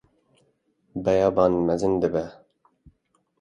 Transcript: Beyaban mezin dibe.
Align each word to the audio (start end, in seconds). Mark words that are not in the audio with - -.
Beyaban 1.03 1.53
mezin 1.67 1.95
dibe. 2.01 2.25